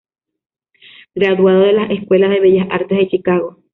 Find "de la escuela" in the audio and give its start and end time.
1.59-2.27